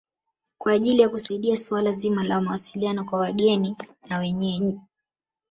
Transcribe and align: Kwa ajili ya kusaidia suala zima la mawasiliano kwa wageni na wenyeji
Kwa 0.57 0.73
ajili 0.73 1.01
ya 1.01 1.09
kusaidia 1.09 1.57
suala 1.57 1.91
zima 1.91 2.23
la 2.23 2.41
mawasiliano 2.41 3.05
kwa 3.05 3.19
wageni 3.19 3.75
na 4.09 4.17
wenyeji 4.19 4.79